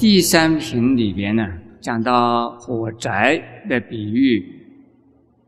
[0.00, 1.46] 第三品里边呢，
[1.78, 4.42] 讲到火宅的比喻，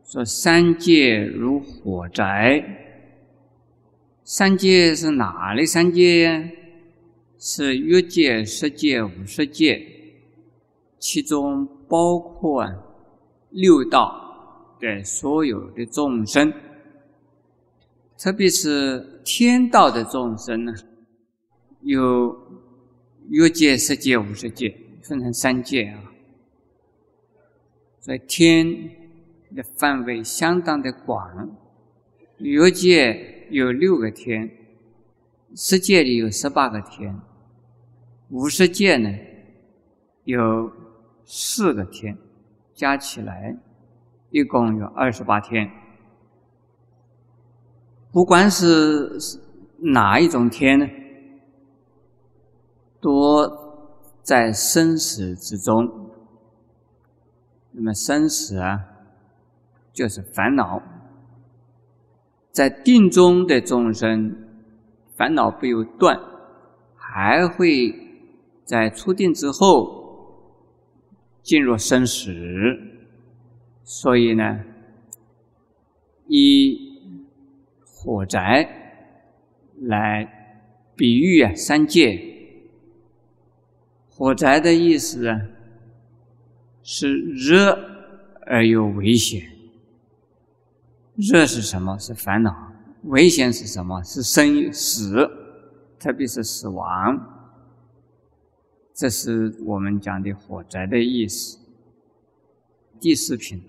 [0.05, 2.63] 说三界如火宅。
[4.23, 6.49] 三界是哪里三界呀？
[7.39, 9.81] 是欲界、色界、无色界，
[10.99, 12.63] 其中包括
[13.49, 16.53] 六道的所有的众生，
[18.19, 20.71] 特别是天道的众生呢，
[21.81, 22.37] 有
[23.29, 26.11] 约界、色界、五十界，分成三界啊。
[27.99, 28.65] 所以天
[29.55, 31.55] 的范围相当的广，
[32.39, 34.49] 约界有六个天，
[35.55, 37.17] 色界里有十八个天。
[38.29, 39.09] 五十界呢，
[40.25, 40.71] 有
[41.23, 42.17] 四个天，
[42.73, 43.55] 加起来
[44.31, 45.69] 一共有二十八天。
[48.11, 49.17] 不管是
[49.77, 50.87] 哪一种天呢，
[53.03, 53.85] 多
[54.23, 56.09] 在生死之中。
[57.73, 58.85] 那么生死啊，
[59.91, 60.81] 就是烦恼。
[62.51, 64.35] 在定中的众生，
[65.17, 66.17] 烦恼不由断，
[66.95, 67.99] 还会。
[68.65, 70.55] 在初定之后
[71.41, 72.33] 进入生死，
[73.83, 74.61] 所以呢，
[76.27, 76.79] 以
[77.85, 78.65] 火宅
[79.81, 80.25] 来
[80.95, 82.32] 比喻啊三界。
[84.15, 85.41] 火宅的意思啊，
[86.83, 87.77] 是热
[88.45, 89.49] 而又危险。
[91.15, 91.97] 热是什么？
[91.97, 92.71] 是烦恼。
[93.05, 94.03] 危险是什么？
[94.03, 95.29] 是生死，
[95.99, 97.19] 特别是死亡。
[98.93, 101.57] 这是我们讲的火灾的意思。
[102.99, 103.63] 第四品，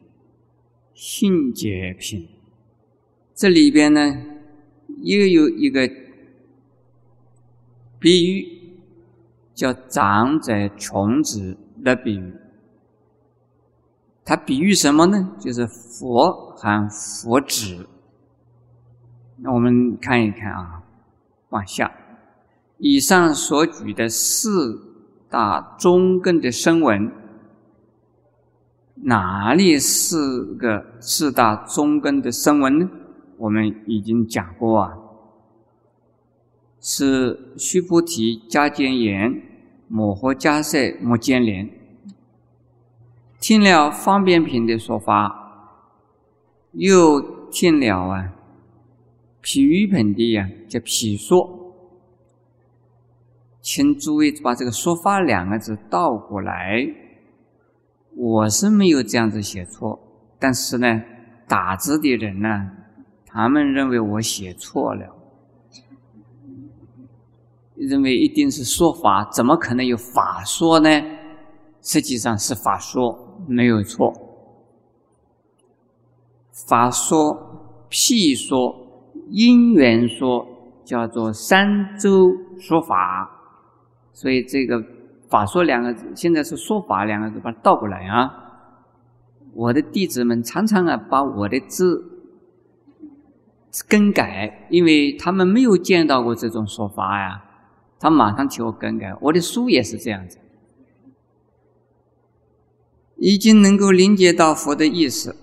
[0.93, 2.29] 性解品，
[3.35, 4.23] 这里边呢
[5.03, 5.91] 又有一个
[7.99, 8.54] 比喻，
[9.55, 12.35] 叫长者穷子的比喻。
[14.25, 15.31] 它比喻什么呢？
[15.39, 17.87] 就是佛和佛子。
[19.39, 20.83] 那我们看一看啊，
[21.51, 21.91] 往下，
[22.79, 24.91] 以上所举的四。
[25.31, 27.11] 大中根的声闻，
[28.95, 32.89] 哪里是个四大中根的声闻呢？
[33.39, 34.97] 我们已经讲过啊，
[36.87, 39.41] 是须菩提加坚言、
[39.89, 41.71] 摩诃迦摄、摩坚连，
[43.41, 45.81] 听了方便品的说法，
[46.73, 48.35] 又听了啊
[49.43, 51.63] 譬喻品的呀，叫譬说。
[53.63, 56.87] 请诸位把这个“说法”两个字倒过来。
[58.15, 59.99] 我是没有这样子写错，
[60.39, 61.03] 但是呢，
[61.49, 62.71] 打字的人呢，
[63.25, 65.14] 他们认为我写错了，
[67.77, 70.89] 认为一定是说法，怎么可能有法说呢？
[71.83, 74.13] 实际上是法说，没有错。
[76.69, 78.75] 法说、譬说、
[79.29, 80.47] 因缘说，
[80.85, 83.31] 叫做三周说法。
[84.13, 84.81] 所以这个
[85.29, 88.31] “法说”两个字，现在是“说法”两个字，把它倒过来啊！
[89.53, 92.03] 我的弟子们常常啊，把我的字
[93.89, 97.45] 更改，因为他们没有见到过这种说法呀，
[97.99, 99.15] 他马上替我更改。
[99.21, 100.39] 我的书也是这样子，
[103.17, 105.37] 已经能够理解到佛的意思，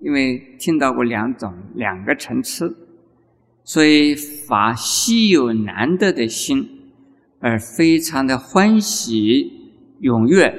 [0.00, 2.76] 因为听到过两种两个层次，
[3.64, 6.78] 所以法稀有难得的心。
[7.44, 9.50] 而非常的欢喜
[10.00, 10.54] 踊跃，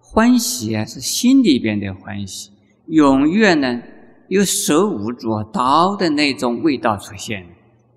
[0.00, 2.50] 欢喜啊是心里边的欢喜，
[2.88, 3.80] 踊跃呢
[4.26, 7.46] 有手舞足蹈的那种味道出现，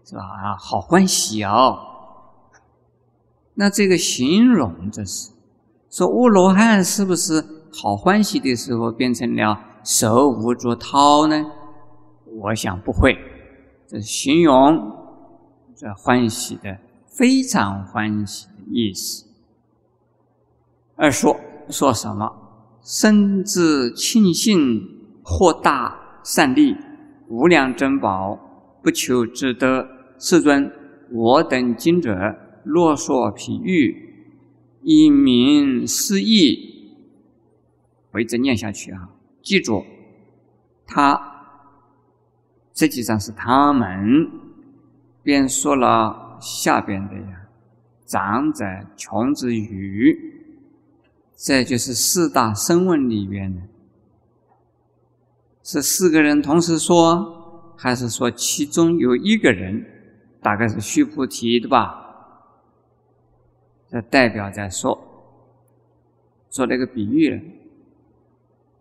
[0.06, 0.22] 是吧？
[0.22, 1.80] 啊，好欢喜哦！
[3.56, 5.32] 那这个形容这是
[5.90, 7.44] 说阿罗汉是不是
[7.74, 11.44] 好欢喜的时候变成了手舞足蹈呢？
[12.40, 13.18] 我想不会，
[13.88, 14.92] 这是形容
[15.76, 16.78] 这欢喜的。
[17.08, 19.26] 非常欢喜的意思。
[20.98, 21.36] 二说
[21.70, 22.30] 说什么？
[22.84, 24.82] 生之庆幸，
[25.24, 26.76] 获大善利，
[27.30, 28.38] 无量珍宝，
[28.84, 29.95] 不求之得。
[30.20, 30.72] 世尊，
[31.12, 34.26] 我等今者若说譬喻，
[34.82, 36.94] 以明示义。
[38.12, 39.10] 我一直念下去啊，
[39.42, 39.86] 记住，
[40.86, 41.20] 他
[42.74, 44.30] 实际上是他们
[45.24, 46.24] 便说了。
[46.42, 47.48] 下边的呀，
[48.06, 48.66] 长者
[48.98, 50.16] 穷之语，
[51.38, 53.62] 这就是四大声闻里边的，
[55.64, 59.95] 是四个人同时说，还是说其中有一个人，
[60.46, 62.06] 大概是须菩提的吧？
[63.90, 64.96] 这代表在说，
[66.52, 67.42] 做了一个比喻。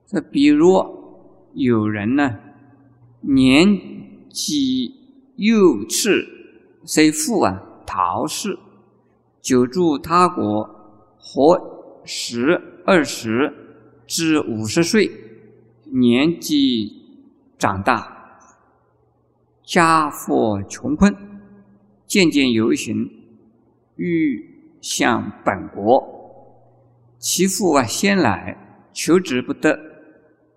[0.06, 0.68] 这比如
[1.54, 2.38] 有人呢，
[3.22, 3.66] 年
[4.28, 4.94] 纪
[5.36, 5.56] 幼
[5.88, 6.28] 稚，
[6.84, 8.58] 虽富啊，陶氏，
[9.40, 10.68] 久住他国，
[11.18, 13.50] 活十二十
[14.06, 15.10] 至五十岁，
[15.84, 16.92] 年纪
[17.56, 18.38] 长大，
[19.64, 21.16] 家富穷困，
[22.14, 23.10] 渐渐游行，
[23.96, 24.54] 欲。
[24.80, 26.62] 向本国，
[27.18, 28.56] 其父啊先来
[28.92, 29.76] 求职不得，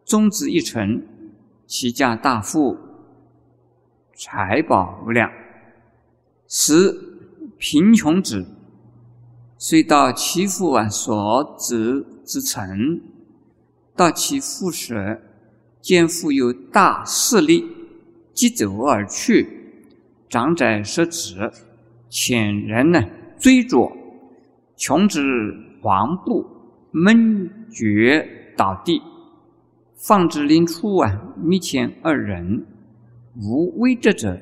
[0.06, 1.02] 终子一成，
[1.66, 2.78] 其家大富，
[4.14, 5.32] 财宝无量。
[6.48, 6.94] 时
[7.58, 8.46] 贫穷子，
[9.58, 13.02] 虽到其父啊所指之城，
[13.96, 15.22] 到其父时，
[15.82, 17.66] 见父有大势力，
[18.32, 19.57] 即走而去。
[20.30, 21.52] 长者失职，
[22.10, 23.04] 遣人呢
[23.40, 23.92] 追逐。
[24.76, 25.22] 穷之
[25.82, 26.46] 黄布
[26.92, 29.02] 闷绝倒地，
[29.96, 31.12] 放之临处啊！
[31.42, 32.66] 密前二人，
[33.36, 34.40] 无危者者，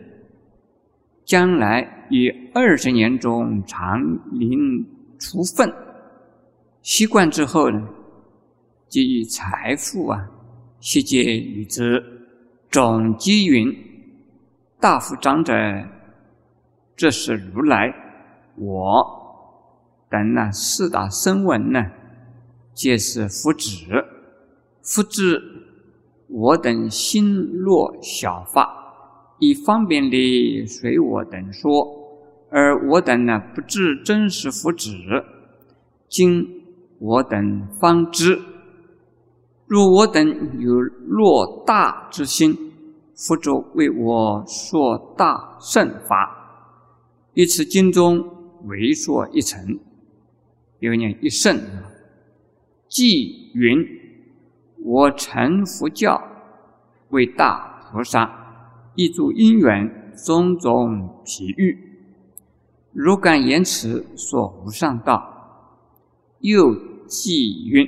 [1.23, 4.01] 将来于二十年中常
[4.33, 4.85] 临
[5.19, 5.71] 除粪。
[6.81, 7.87] 习惯之后呢，
[8.89, 10.29] 即以财富啊，
[10.79, 12.03] 悉皆与之。
[12.69, 13.73] 总积云：
[14.79, 15.53] 大夫长者，
[16.95, 17.93] 这是如来
[18.57, 19.21] 我。
[20.09, 21.79] 等那四大声闻呢，
[22.73, 24.05] 皆是福祉。
[24.83, 25.41] 复知
[26.27, 28.69] 我等心若小发，
[29.39, 31.87] 以方便力随我等说，
[32.51, 35.23] 而我等呢不知真实福祉。
[36.07, 36.45] 今
[36.99, 38.39] 我等方知，
[39.65, 40.27] 若我等
[40.59, 42.64] 有若大之心，
[43.15, 46.35] 佛祖为我说大圣法，
[47.33, 48.21] 于此经中
[48.65, 49.79] 为说一层。
[50.79, 51.57] 有念一圣，
[52.89, 53.87] 即云：
[54.83, 56.21] 我成佛教
[57.09, 58.29] 为大菩萨，
[58.95, 61.77] 一诸因缘种种譬喻，
[62.91, 65.31] 如敢言辞说无上道。
[66.39, 66.75] 又
[67.05, 67.87] 即云：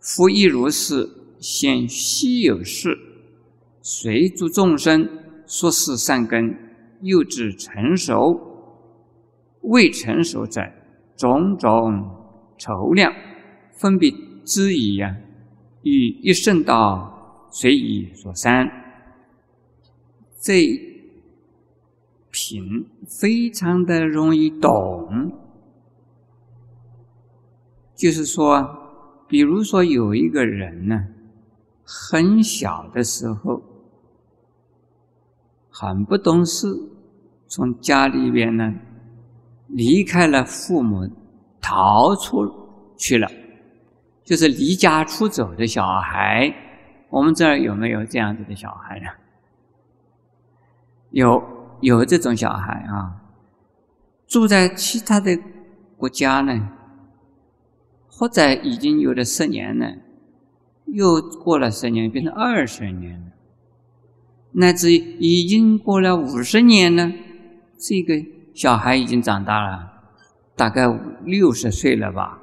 [0.00, 1.06] 夫亦如是，
[1.38, 2.98] 现稀有事，
[3.90, 5.08] 随诸众生
[5.46, 6.54] 说是善根，
[7.00, 8.38] 又至成熟，
[9.62, 10.60] 未成熟者。
[11.16, 12.06] 种种
[12.58, 13.10] 筹量，
[13.72, 14.12] 分别
[14.44, 15.16] 之以呀，
[15.84, 18.70] 与一圣道随以所三。
[20.38, 20.78] 这
[22.30, 25.32] 品非常的容易懂，
[27.96, 28.68] 就是说，
[29.26, 31.06] 比如说有一个人呢，
[31.82, 33.60] 很小的时候
[35.80, 36.66] 很不懂事，
[37.46, 38.74] 从家里边呢。
[39.68, 41.08] 离开了父母，
[41.60, 42.50] 逃出
[42.96, 43.30] 去了，
[44.24, 46.52] 就是离家出走的小孩。
[47.10, 49.06] 我们这儿有没有这样子的小孩呢？
[51.10, 51.40] 有，
[51.80, 53.14] 有这种小孩啊。
[54.26, 55.38] 住在其他的
[55.96, 56.70] 国家呢，
[58.08, 59.94] 或者已经有了十年了，
[60.86, 63.26] 又过了十年，变成二十年了，
[64.52, 67.12] 乃至已经过了五十年了，
[67.78, 68.38] 这个。
[68.54, 69.92] 小孩已经长大了，
[70.56, 70.88] 大概
[71.22, 72.42] 六十岁了吧。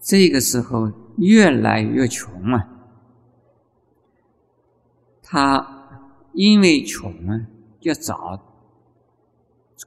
[0.00, 2.66] 这个时候越来越穷啊，
[5.22, 6.00] 他
[6.32, 7.48] 因为穷啊，
[7.80, 8.42] 要找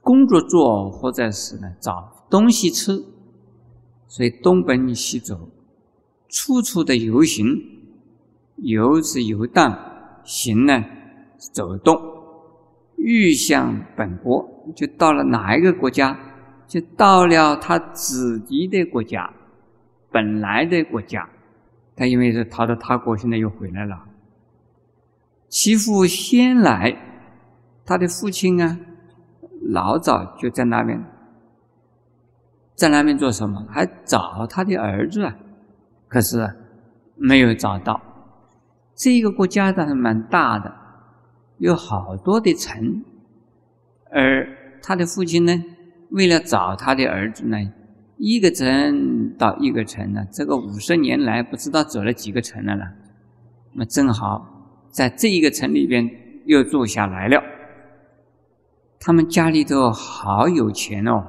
[0.00, 3.04] 工作做，或者是呢找东西吃，
[4.06, 5.48] 所以东奔西走，
[6.28, 7.44] 处处的游行，
[8.56, 9.78] 游是游荡，
[10.24, 10.84] 行呢
[11.36, 12.00] 走动。
[12.96, 16.18] 欲向本国，就到了哪一个国家？
[16.66, 19.30] 就到了他子弟的国家，
[20.10, 21.28] 本来的国家。
[21.94, 24.04] 他因为是逃到他国，现在又回来了。
[25.48, 26.96] 其父先来，
[27.84, 28.78] 他的父亲啊，
[29.60, 31.04] 老早就在那边，
[32.74, 33.66] 在那边做什么？
[33.68, 35.36] 还找他的儿子啊，
[36.08, 36.48] 可是
[37.16, 38.00] 没有找到。
[38.96, 40.72] 这一个国家倒是蛮大的。
[41.58, 43.04] 有好多的城，
[44.10, 44.46] 而
[44.82, 45.64] 他的父亲呢，
[46.10, 47.56] 为了找他的儿子呢，
[48.16, 52.84] 一个城到一个城呢，这个五十年来不知道走了几个城了了。
[53.72, 56.10] 那正好在这一个城里边
[56.44, 57.40] 又住下来了。
[58.98, 61.24] 他们家里头好有钱哦，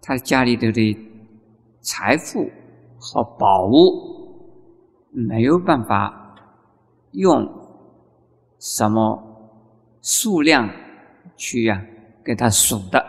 [0.00, 0.96] 他家里头的
[1.80, 2.48] 财富
[2.96, 4.15] 和宝物
[5.16, 6.34] 没有办法
[7.12, 7.64] 用。
[8.58, 9.22] 什么
[10.00, 10.68] 数量
[11.36, 11.84] 去呀
[12.24, 13.04] 给他数的。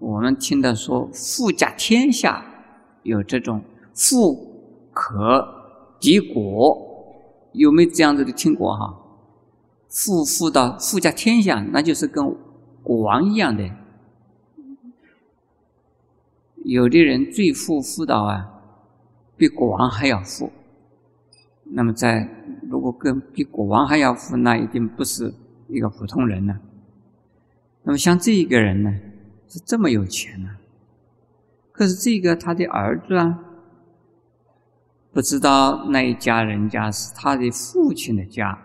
[0.00, 2.44] 我们听到说“富甲天下”，
[3.04, 3.62] 有这种
[3.94, 5.46] “富可
[6.00, 6.76] 敌国”，
[7.54, 8.98] 有没有这样子的听过哈？
[9.88, 12.36] 富富到富甲天下，那就是跟
[12.82, 13.70] 国王一样的。
[16.64, 18.55] 有的人最富富到啊，
[19.36, 20.50] 比国王还要富。
[21.64, 22.28] 那么在
[22.70, 25.34] 如果跟比国王还要富，那一定不是
[25.68, 26.56] 一个普通人了。
[27.82, 28.92] 那么像这一个人呢，
[29.48, 30.50] 是这么有钱呢，
[31.72, 33.38] 可是这个他的儿子啊，
[35.12, 38.58] 不知道那一家人家是他的父亲的家，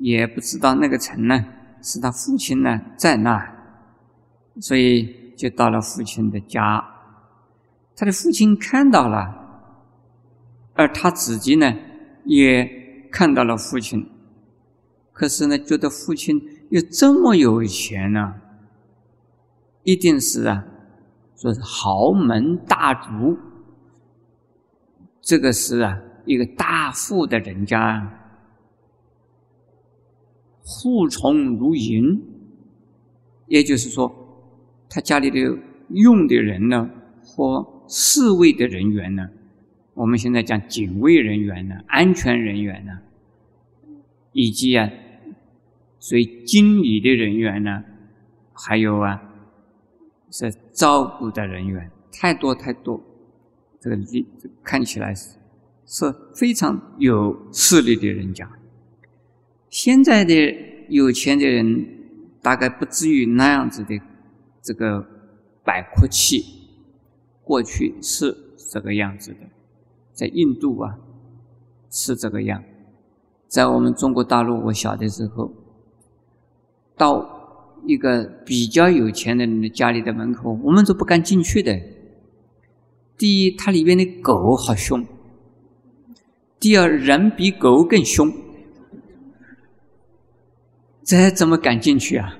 [0.00, 1.44] 也不知道那个城呢
[1.82, 3.54] 是他父亲呢在那，
[4.60, 6.82] 所以就到了父亲的家，
[7.94, 9.45] 他的父亲看到了，
[10.76, 11.74] 而他自己呢
[12.24, 12.68] 也
[13.10, 14.06] 看到了父亲，
[15.12, 16.40] 可是呢觉得父亲。
[16.68, 18.34] 又这么有钱呢？
[19.84, 20.66] 一定是啊，
[21.36, 23.38] 说是豪门大族，
[25.20, 28.04] 这个是啊一个大富的人家，
[30.64, 32.20] 户从如云，
[33.46, 34.12] 也就是说，
[34.88, 35.38] 他家里的
[35.90, 36.90] 用的人呢，
[37.24, 39.22] 或侍卫的人员呢，
[39.96, 42.98] 我们现在讲警卫人员呢，安全人员呢，
[44.32, 44.90] 以及啊。
[45.98, 47.82] 所以，经理的人员呢，
[48.52, 49.22] 还有啊，
[50.30, 53.02] 是照顾的人员，太多太多。
[53.80, 54.26] 这个力
[54.62, 55.38] 看起来是
[55.86, 58.48] 是非常有势力的人家。
[59.70, 60.34] 现在的
[60.90, 61.86] 有钱的人，
[62.42, 63.98] 大概不至于那样子的
[64.60, 65.04] 这个
[65.64, 66.44] 摆阔气。
[67.42, 68.36] 过去是
[68.70, 69.38] 这个样子的，
[70.16, 70.98] 在印度啊
[71.90, 72.64] 是这个样，
[73.46, 75.52] 在我们中国大陆，我小的时候。
[76.98, 81.78] 到一个比较有钱的人家里的门口，我们都不敢进去的。
[83.18, 85.02] 第一，它里面的狗好凶；
[86.58, 88.32] 第二，人比狗更凶。
[91.04, 92.38] 这怎么敢进去啊？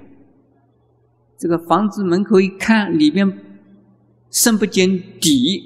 [1.37, 3.31] 这个房子门口一看，里边
[4.31, 4.89] 深不见
[5.21, 5.63] 底，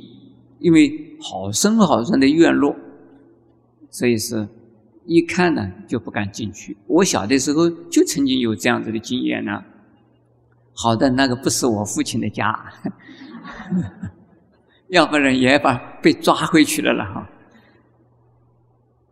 [0.58, 2.74] 因为好深好深的院落，
[3.90, 4.48] 所以是。
[5.06, 6.76] 一看呢就不敢进去。
[6.86, 9.60] 我小的时候就曾经有这样子的经验呢。
[10.72, 12.54] 好的，那个不是我父亲的家，
[14.88, 17.28] 要不然也把被抓回去了了哈。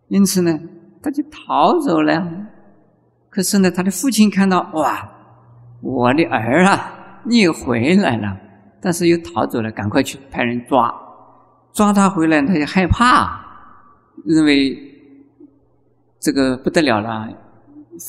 [0.08, 0.56] 因此呢，
[1.02, 2.46] 他就逃走了。
[3.28, 5.10] 可是呢，他的父亲看到哇，
[5.80, 8.38] 我的儿啊，你回来了，
[8.80, 10.94] 但是又逃走了，赶快去派人抓，
[11.72, 13.44] 抓他回来，他就害怕，
[14.24, 14.84] 认为。
[16.20, 17.28] 这个不得了了，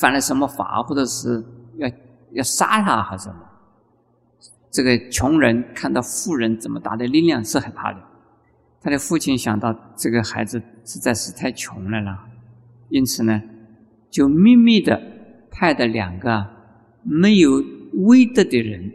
[0.00, 1.42] 犯了什么法，或者是
[1.76, 1.88] 要
[2.32, 3.36] 要杀他还是什么？
[4.68, 8.00] 这个穷人看到富人这么大的力量是害怕的。
[8.82, 12.26] 他的父亲想到这个孩子实在是太穷了啦，
[12.88, 13.40] 因此呢，
[14.10, 15.00] 就秘密的
[15.48, 16.44] 派的两个
[17.04, 17.62] 没有
[18.08, 18.92] 威德的人。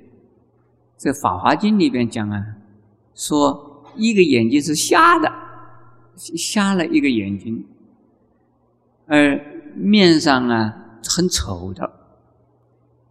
[0.98, 2.44] 在《法华经》里边讲啊，
[3.14, 5.32] 说一个眼睛是瞎的，
[6.16, 7.66] 瞎了一个眼睛。
[9.08, 9.40] 而
[9.76, 11.92] 面上啊很丑的，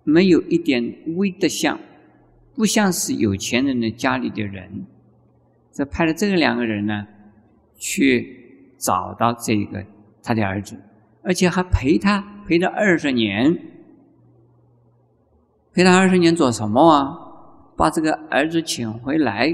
[0.02, 1.78] 没有一点威德相，
[2.54, 4.86] 不像是有钱人的家里的人。
[5.72, 7.06] 这派了这个两个人呢，
[7.76, 9.84] 去找到这个
[10.22, 10.76] 他的儿子，
[11.22, 13.58] 而且还陪他陪了二十年。
[15.72, 17.18] 陪他二十年做什么啊？
[17.76, 19.52] 把这个儿子请回来，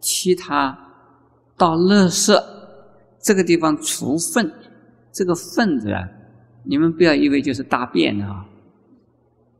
[0.00, 0.78] 其他
[1.56, 2.42] 到乐色
[3.20, 4.52] 这个地方除粪。
[5.10, 6.08] 这个粪子啊，
[6.62, 8.46] 你们不要以为就是大便啊，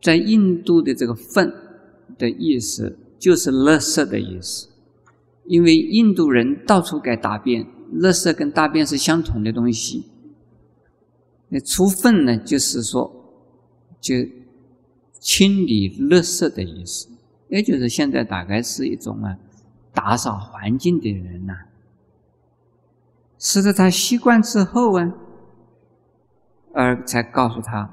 [0.00, 1.52] 在印度的这个粪
[2.16, 4.68] 的意思就是垃圾的意思，
[5.46, 10.04] 因为印度人到处改大便，垃圾跟大便是相同的东西。
[11.48, 13.10] 那除粪呢，就是说
[14.00, 14.14] 就
[15.18, 17.08] 清理垃圾的意思，
[17.48, 19.36] 也就是现在大概是一种啊
[19.98, 21.64] 打扫环境的人呐，
[23.36, 25.12] 使得他习惯之后啊。
[26.72, 27.90] 而才告诉他：“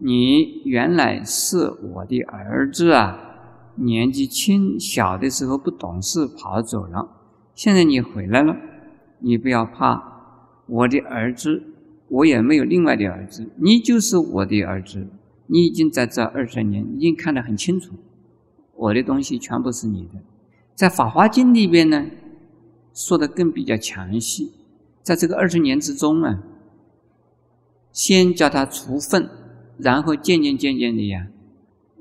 [0.00, 3.18] 你原来是我的儿子啊！
[3.74, 7.06] 年纪轻小的时候不懂事跑走了，
[7.54, 8.56] 现在你回来了，
[9.18, 10.62] 你不要怕。
[10.66, 11.62] 我的儿子，
[12.08, 15.06] 我也没有另外的儿子，你就是我的儿子。
[15.48, 17.92] 你已经在这二十年，已经看得很清楚，
[18.74, 20.14] 我的东西全部是你的。
[20.76, 22.06] 在《法华经》里边呢，
[22.92, 24.52] 说的更比较详细，
[25.02, 26.44] 在这个二十年之中啊。”
[27.92, 29.26] 先叫他除粪，
[29.78, 31.28] 然后渐渐渐渐的呀，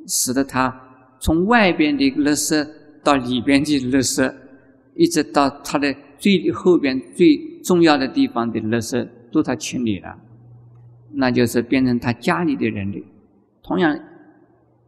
[0.05, 0.81] 使得他
[1.21, 2.67] 从外边的垃圾
[3.01, 4.35] 到里边的垃圾，
[4.93, 10.19] 一直到他的最后边最重要的地方的垃圾都他清理了，
[11.13, 13.01] 那就是变成他家里的人的，
[13.63, 13.97] 同样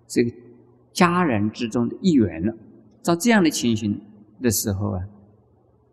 [0.09, 0.31] 这个
[0.91, 2.53] 家人之中的一员了。
[3.07, 4.01] 照这样的情形
[4.41, 5.01] 的时候啊，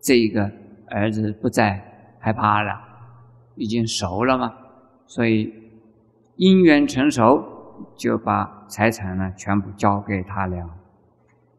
[0.00, 0.50] 这一个
[0.88, 2.72] 儿子不再害怕了，
[3.54, 4.52] 已经熟了嘛，
[5.06, 5.52] 所以
[6.34, 7.52] 因缘成熟。
[7.96, 10.70] 就把财产呢全部交给他了。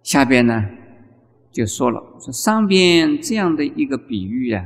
[0.01, 0.63] 下边呢
[1.51, 4.65] 就说了，说上边这样的一个比喻呀，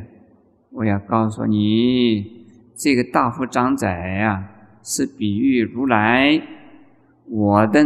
[0.69, 4.47] 我要告诉你，这个大富长宰呀，
[4.83, 6.39] 是比喻如来
[7.25, 7.83] 我的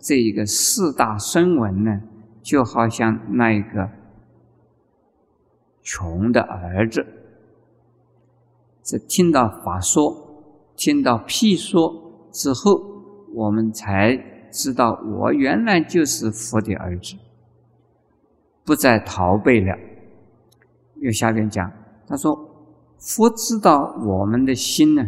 [0.00, 2.00] 这个四大声闻呢，
[2.48, 3.90] 就好像那一个
[5.82, 7.04] 穷的儿子，
[8.82, 10.42] 这听到法说，
[10.74, 12.96] 听到屁说之后。
[13.34, 14.16] 我们才
[14.50, 17.14] 知道，我原来就是佛的儿子，
[18.64, 19.76] 不再逃避了。
[20.96, 21.70] 又下边讲，
[22.06, 22.34] 他说
[22.98, 25.06] ：“佛知道我们的心呢，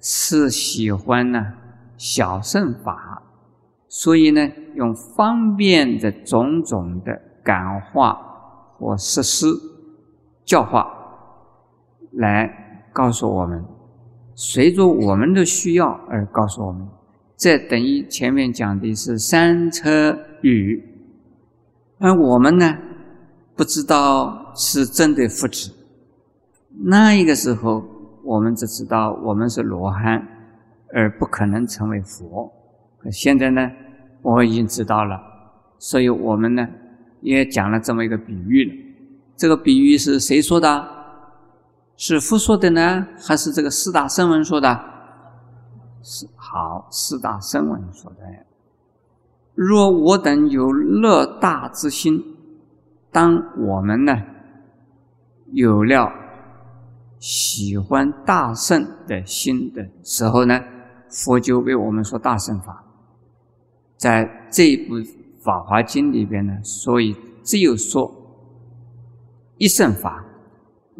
[0.00, 1.54] 是喜欢呢
[1.96, 3.22] 小乘法，
[3.88, 8.18] 所以呢，用方便的种种的感化
[8.78, 9.46] 或实施
[10.44, 10.86] 教化，
[12.12, 13.64] 来告诉我们。”
[14.40, 16.86] 随着我们的需要而告诉我们，
[17.36, 20.80] 这等于前面讲的是三车语，
[21.98, 22.78] 而我们呢，
[23.56, 25.72] 不知道是真的福祉。
[26.84, 27.82] 那一个时候，
[28.22, 30.24] 我们只知道我们是罗汉，
[30.94, 32.52] 而不可能成为佛。
[33.10, 33.70] 现在呢，
[34.22, 35.20] 我已经知道了，
[35.78, 36.66] 所以我们呢，
[37.20, 38.72] 也讲了这么一个比喻了。
[39.36, 40.96] 这个比喻是谁说的？
[41.96, 44.80] 是佛说的呢，还是这个四大声闻说的？
[46.02, 48.18] 是好，四大声闻说的。
[49.54, 52.22] 若我等有乐大之心，
[53.10, 54.16] 当我们呢
[55.52, 56.12] 有了
[57.18, 60.60] 喜欢大圣的心的时候呢，
[61.10, 62.84] 佛就为我们说大圣法。
[63.98, 64.94] 在这一部
[65.42, 68.10] 《法华经》里边呢，所以只有说
[69.58, 70.24] 一圣法。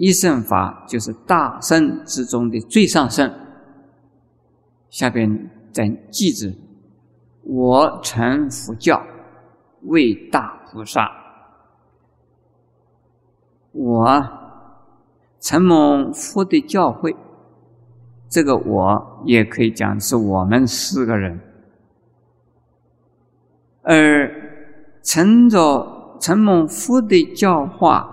[0.00, 3.32] 一圣法就是大圣之中的最上圣。
[4.90, 6.54] 下边再记着：
[7.42, 9.04] 我成佛教
[9.86, 11.10] 为大菩萨，
[13.72, 14.28] 我
[15.40, 17.16] 承蒙佛的教诲。
[18.28, 21.40] 这个我也可以讲是我们四个人，
[23.88, 24.30] 而
[25.02, 28.06] 乘着承蒙佛的教化。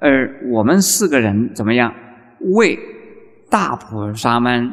[0.00, 1.94] 而我们四个人怎么样？
[2.40, 2.76] 为
[3.48, 4.72] 大菩萨们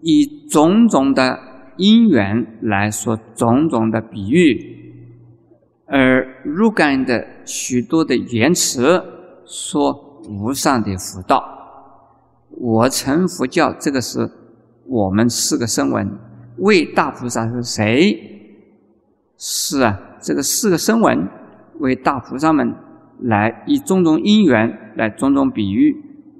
[0.00, 1.38] 以种种的
[1.76, 5.06] 因缘来说种种的比喻，
[5.86, 9.02] 而若干的许多的言辞
[9.46, 11.44] 说无上的福道。
[12.50, 14.28] 我成佛教，这个是
[14.86, 16.18] 我们四个声闻
[16.60, 18.18] 为大菩萨是谁？
[19.36, 21.28] 是啊，这个四个声闻
[21.80, 22.74] 为大菩萨们。
[23.22, 25.94] 来以种种因缘，来种种比喻，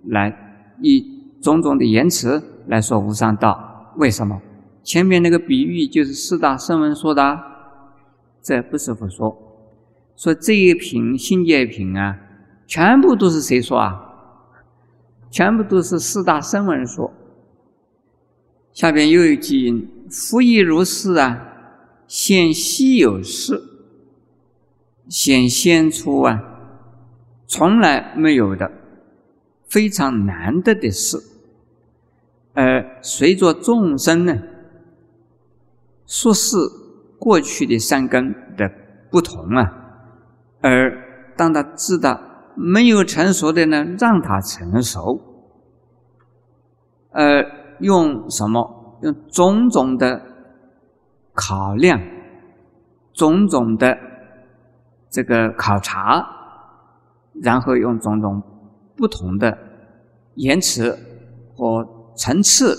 [0.07, 0.35] 来
[0.81, 1.05] 以
[1.43, 3.93] 种种的言辞来说无上道。
[3.99, 4.41] 为什么？
[4.83, 7.39] 前面那个比喻就是四大声闻说的，
[8.41, 9.37] 这不是佛说。
[10.17, 12.19] 说这一品心界品啊，
[12.67, 14.01] 全部都是谁说啊？
[15.31, 17.13] 全部都是四大声闻说。
[18.73, 21.47] 下边又有句：复亦如是啊，
[22.07, 23.63] 现稀有事，
[25.09, 26.41] 显现出啊。
[27.47, 28.71] 从来没有的，
[29.69, 31.19] 非常难得的事。
[32.53, 34.37] 而随着众生呢，
[36.07, 36.57] 说是
[37.19, 38.71] 过去的善根的
[39.11, 39.73] 不同啊，
[40.61, 42.21] 而当他知道
[42.57, 45.21] 没有成熟的呢，让他成熟。
[47.13, 47.43] 呃，
[47.81, 48.80] 用什么？
[49.03, 50.21] 用种种的
[51.35, 52.01] 考量，
[53.13, 53.97] 种种的
[55.09, 56.37] 这个考察。
[57.43, 58.43] 然后用种种
[58.97, 59.57] 不同的
[60.35, 60.95] 言辞
[61.57, 61.87] 和
[62.17, 62.77] 层次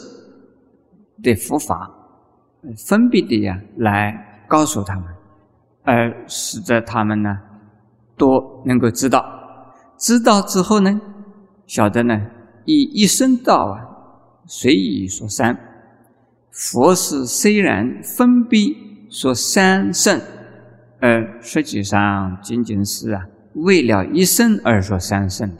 [1.23, 1.89] 的佛法，
[2.85, 5.05] 分别的呀来告诉他们，
[5.83, 7.39] 而使得他们呢
[8.17, 9.25] 都能够知道。
[9.97, 11.01] 知道之后呢，
[11.65, 12.21] 晓得呢
[12.65, 13.79] 以一生道啊，
[14.45, 15.57] 随意说三。
[16.51, 18.75] 佛是虽然分别
[19.09, 20.21] 说三圣，
[20.99, 23.25] 而实际上仅仅是啊。
[23.53, 25.57] 为了一生而说三圣的，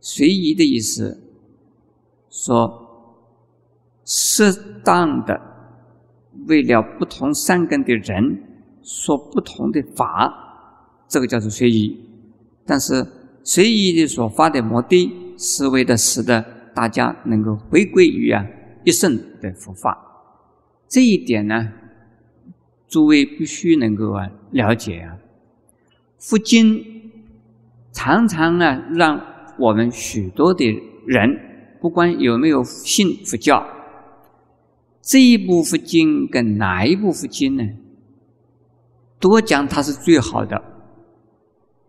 [0.00, 1.20] 随意的意思，
[2.30, 2.70] 说
[4.04, 4.52] 适
[4.84, 5.40] 当的
[6.46, 8.40] 为了不同善根的人
[8.84, 10.32] 说不同的法，
[11.08, 11.98] 这个叫做随意。
[12.64, 13.04] 但是
[13.42, 18.44] 随意的所发的目的是为的使得大家能够回归于啊
[18.86, 19.98] 一生的佛法。
[20.88, 21.72] 这一点呢，
[22.86, 25.18] 诸位必须能够啊了解啊。
[26.18, 27.10] 佛经
[27.92, 29.20] 常常呢让
[29.58, 30.64] 我们许多的
[31.04, 31.36] 人，
[31.80, 33.66] 不管有没有信佛教。
[35.02, 37.68] 这一部佛经跟哪一部佛经呢？
[39.18, 40.62] 多讲它是最好的，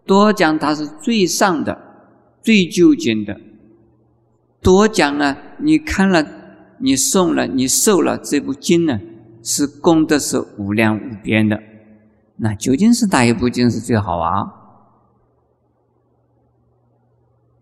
[0.05, 1.77] 多讲它是最上的、
[2.41, 3.39] 最究竟的。
[4.61, 6.23] 多讲呢，你看了、
[6.79, 8.99] 你诵了、你受了这部经呢，
[9.43, 11.61] 是功德是无量无边的。
[12.37, 14.53] 那究竟是哪一部经是最好啊？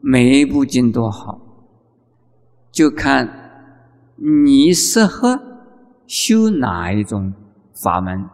[0.01, 1.39] 每一部经都好，
[2.71, 3.41] 就看。
[4.17, 5.41] 你适合
[6.07, 7.33] 修哪一种
[7.73, 8.29] 法门？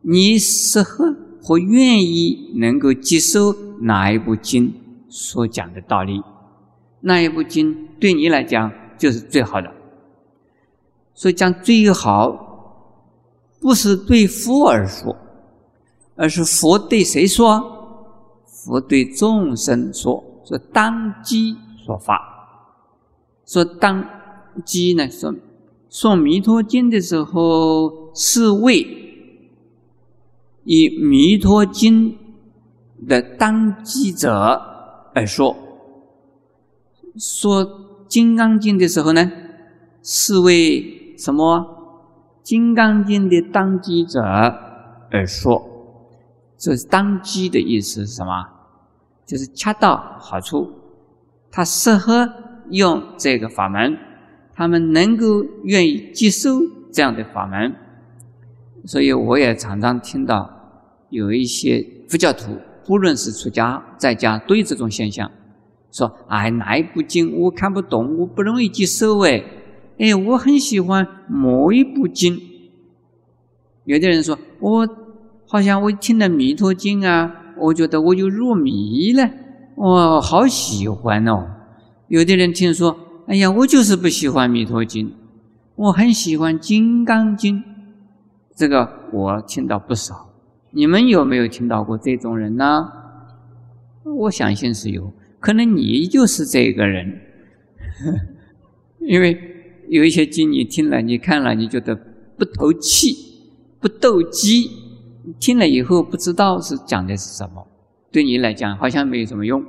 [0.00, 4.72] 你适合或愿意能够接受哪一部经
[5.08, 6.22] 所讲的道理？
[7.00, 9.74] 那一部经对你来讲就是最好的。
[11.18, 12.86] 所以讲最好，
[13.58, 15.16] 不是对佛而说，
[16.14, 17.60] 而是佛对谁说？
[18.46, 22.22] 佛对众生说，说当机说法，
[23.44, 24.04] 说当。
[24.64, 25.08] 机呢？
[25.08, 25.32] 说
[25.88, 28.84] 说《弥陀经》的时候，是为
[30.64, 32.18] 以《弥陀经》
[33.06, 34.32] 的当机者
[35.14, 35.54] 而说；
[37.16, 37.64] 说
[38.08, 39.30] 《金刚经》的时候呢，
[40.02, 41.58] 是为什么？
[42.48, 44.22] 《金刚经》的当机者
[45.10, 45.62] 而说。
[46.56, 48.32] 这是当机的意思是什么？
[49.26, 50.72] 就是恰到好处，
[51.50, 52.28] 他适合
[52.70, 53.96] 用这个法门。
[54.54, 56.50] 他们能够愿意接受
[56.92, 57.72] 这样的法门，
[58.84, 60.50] 所以我也常常听到
[61.10, 65.30] 有一些佛教徒，不论是出家在家，都有这种现象，
[65.92, 69.40] 说：“哎，哪一部经我看不懂，我不容易接受。”哎，
[69.98, 72.40] 哎，我很喜欢某一部经。
[73.84, 74.88] 有的人说：“我
[75.46, 79.30] 好像我听了《弥陀经》啊，我觉得我就入迷了，
[79.76, 81.46] 我好喜欢哦。”
[82.08, 82.98] 有的人听说。
[83.28, 85.06] 哎呀，我就是不喜欢《弥陀经》，
[85.74, 87.56] 我很喜欢《金刚经》，
[88.56, 90.30] 这个我听到不少。
[90.70, 92.90] 你们有没有听到过这种人呢？
[94.16, 97.20] 我相信是有，可能你就是这个人，
[99.00, 99.38] 因为
[99.90, 101.94] 有一些经你听了、你看了，你觉得
[102.36, 103.14] 不投气、
[103.80, 104.70] 不斗机，
[105.40, 107.66] 听了以后不知道是讲的是什么，
[108.12, 109.64] 对你来讲好像没有什么用。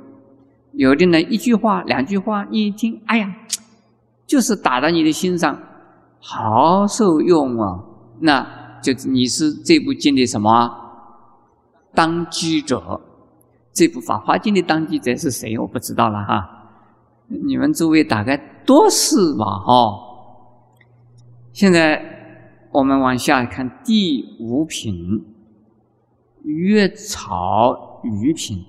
[0.72, 3.34] 有的呢，一句话、两句话，你一听，哎呀，
[4.26, 5.58] 就是打在你的心上，
[6.20, 7.80] 好受用啊！
[8.20, 8.46] 那
[8.82, 10.70] 就你是这部经的什么
[11.94, 13.00] 当机者？
[13.72, 15.58] 这部《法华经》的当机者是谁？
[15.58, 16.48] 我不知道了哈。
[17.28, 19.44] 你们诸位大概都是吧？
[19.44, 20.09] 哈。
[21.52, 25.24] 现在我们往下看第五品，
[26.44, 28.64] 月草鱼品。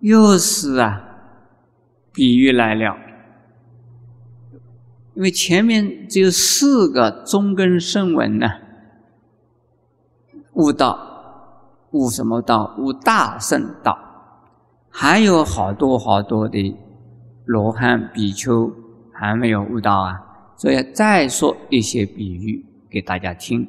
[0.00, 1.02] 又是啊，
[2.12, 2.96] 比喻来了。
[5.14, 8.46] 因为前面只有四个中根圣文呢，
[10.52, 10.96] 悟道，
[11.90, 12.76] 悟什么道？
[12.78, 13.98] 悟大圣道。
[14.88, 16.76] 还有好多好多的
[17.44, 18.72] 罗汉比丘
[19.12, 20.27] 还没有悟到啊，
[20.58, 23.66] 所以再说一些比喻给大家听。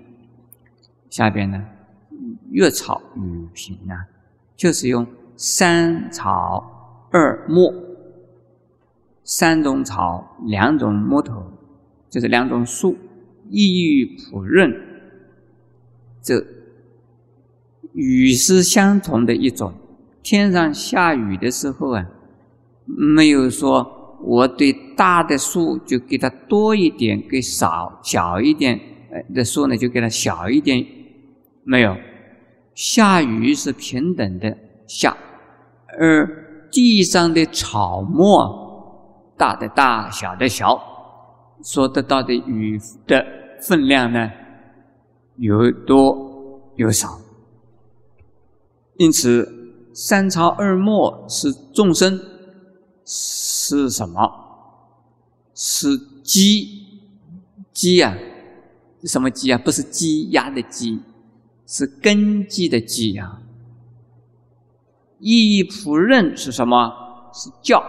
[1.10, 1.63] 下边呢，
[2.52, 3.95] 月草雨平呢，
[4.58, 5.08] 就是用。
[5.41, 7.73] 三草二木，
[9.23, 11.41] 三种草，两种木头，
[12.10, 12.97] 就是两种树，
[13.49, 14.69] 异域普润。
[16.21, 16.45] 这
[17.93, 19.73] 雨是相同的一种。
[20.21, 22.06] 天上下雨的时候啊，
[22.84, 28.79] 没有说我对大的树就给它多一点，给少小一点
[29.34, 30.86] 的树呢就给它小一点，
[31.63, 31.95] 没有。
[32.75, 35.15] 下雨是平等的下。
[35.99, 40.79] 而地上的草木，大的大小的小，
[41.62, 43.25] 所得到的雨的
[43.62, 44.32] 分量呢，
[45.38, 46.15] 有多
[46.75, 47.10] 有少。
[48.97, 49.49] 因此，
[49.93, 52.19] 三草二木是众生，
[53.77, 54.32] 是什么？
[55.53, 57.01] 是鸡，
[57.73, 58.17] 鸡呀，
[59.03, 59.58] 什么鸡啊？
[59.58, 61.01] 不是鸡鸭的鸡，
[61.67, 63.41] 是根基的基呀。
[65.19, 67.29] 意义普任是什么？
[67.34, 67.84] 是教，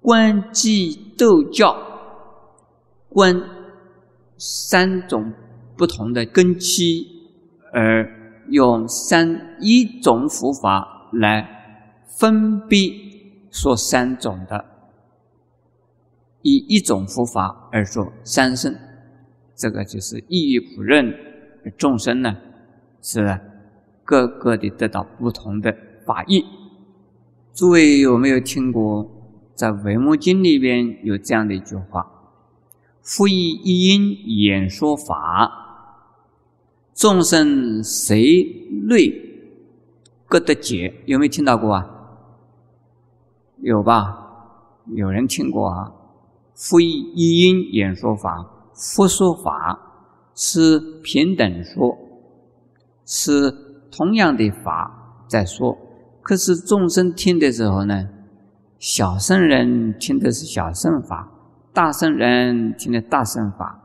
[0.00, 1.76] 观机斗教，
[3.08, 3.42] 观
[4.38, 5.32] 三种
[5.76, 7.06] 不同的根基，
[7.72, 8.08] 而
[8.48, 13.09] 用三一种佛法来分别
[13.50, 14.64] 说三种的，
[16.42, 18.74] 以一种佛法而说三圣，
[19.54, 21.14] 这个就是意义普认
[21.76, 22.36] 众生呢，
[23.02, 23.40] 是
[24.04, 26.44] 各个的得到不同的法益。
[27.52, 29.16] 诸位有没有听过？
[29.52, 32.10] 在《维摩经》里边有这样的一句话
[33.04, 35.52] ：“复以一因演说法，
[36.94, 38.42] 众生随
[38.88, 39.12] 类
[40.26, 41.99] 各得解。”有没有听到过啊？
[43.62, 44.16] 有吧？
[44.94, 45.92] 有人听过啊
[46.56, 49.78] ？“复以一因演说法，复说法
[50.34, 51.96] 是平等说，
[53.06, 53.50] 是
[53.90, 55.76] 同样的法在说。
[56.22, 58.08] 可是众生听的时候呢？”
[58.80, 61.30] 小圣人听的是小圣法，
[61.70, 63.78] 大圣人听的大圣法，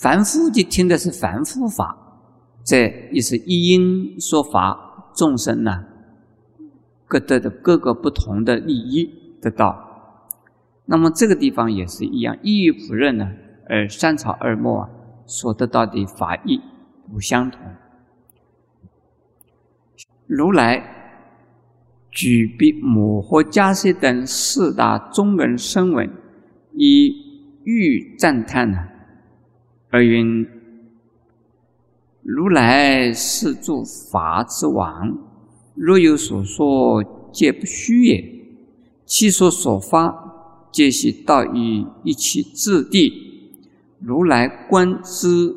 [0.00, 1.94] 凡夫就听的是凡夫法。
[2.64, 5.84] 这也是一因说法，众生呢
[7.08, 10.12] 各得的各个不同的利益得到。
[10.84, 13.32] 那么这个地方也是一样，一义普任呢，
[13.68, 14.88] 而三草二末
[15.26, 16.60] 所得到的法义
[17.10, 17.60] 不相同。
[20.26, 20.94] 如来。
[22.10, 26.10] 举比摩诃迦叶等四大中人声闻，
[26.72, 27.14] 以
[27.62, 28.88] 欲赞叹呢，
[29.90, 30.44] 而云：
[32.22, 35.16] 如来是诸法之王，
[35.78, 38.24] 若有所说，皆不虚也。
[39.06, 43.12] 其所所发，皆系道于一切智地。
[44.00, 45.54] 如来观之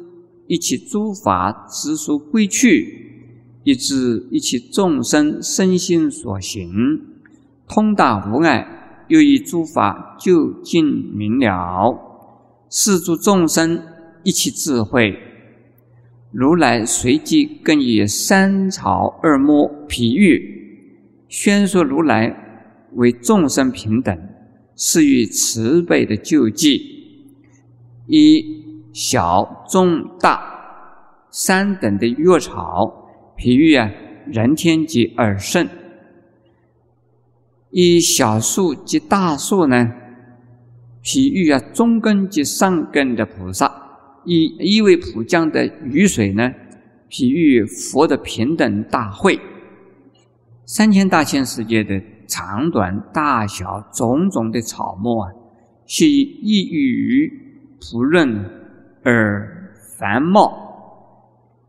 [0.48, 3.00] 一切诸法之所归去。
[3.64, 7.02] 以知一切众生身心所行，
[7.68, 11.96] 通达无碍，又以诸法究竟明了，
[12.70, 13.84] 是诸众生
[14.24, 15.16] 一切智慧。
[16.32, 20.88] 如来随即更以三草二末譬喻，
[21.28, 22.34] 宣说如来
[22.94, 24.18] 为众生平等，
[24.76, 26.82] 是于慈悲的救济，
[28.08, 28.44] 以
[28.94, 30.42] 小中大
[31.30, 32.98] 三等的药草。
[33.38, 33.92] 譬喻啊，
[34.28, 35.68] 人天及耳圣，
[37.72, 39.92] 以小树及大树呢？
[41.04, 43.81] 譬喻啊，中根及上根的菩萨，
[44.26, 46.54] 以一位普降的雨水呢？
[47.08, 49.40] 比喻佛的平等大会，
[50.66, 55.30] 三千大千世界的长短大小种种的草木啊，
[55.86, 57.30] 是异于
[57.82, 58.46] 普润
[59.04, 60.52] 而繁茂，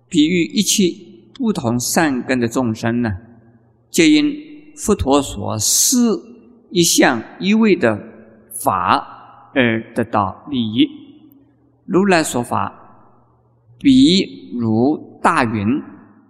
[0.09, 0.95] 比喻一切。
[1.35, 3.11] 不同善根的众生呢，
[3.91, 4.33] 皆因
[4.77, 5.97] 佛陀所施
[6.71, 7.99] 一项一味的
[8.63, 10.87] 法而得到利益。
[11.85, 12.73] 如来说法，
[13.79, 15.67] 比如大云，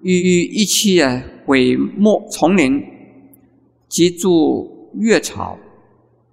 [0.02, 2.82] 于于一切毁没丛林，
[3.88, 5.58] 及诸月草，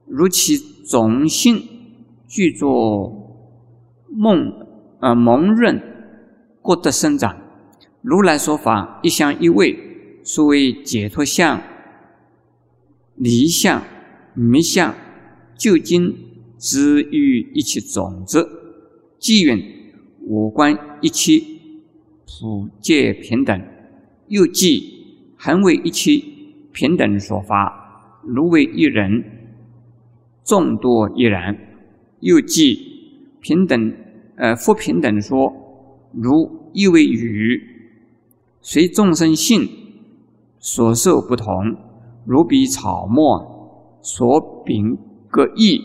[0.08, 1.62] 如其种性
[2.28, 3.14] 具作
[4.10, 4.52] 梦
[5.00, 5.82] 呃蒙润，
[6.62, 7.38] 各得生长。
[8.02, 9.78] 如来说法一相一味，
[10.24, 11.62] 所谓解脱相、
[13.16, 13.84] 离相、
[14.34, 14.96] 迷相，
[15.58, 16.16] 究竟
[16.58, 18.48] 之于一切种子，
[19.20, 19.62] 既云
[20.22, 21.42] 五观一切
[22.26, 23.62] 普界平等，
[24.28, 26.24] 又即恒为一切
[26.72, 29.24] 平等所发，如为一人，
[30.44, 31.58] 众多亦然。
[32.22, 32.78] 又即
[33.40, 33.94] 平等，
[34.36, 35.54] 呃，不平等说，
[36.12, 37.62] 如一为语。
[38.62, 39.70] 随众生性
[40.60, 41.78] 所受不同，
[42.26, 44.98] 如比草木所秉
[45.30, 45.82] 各异，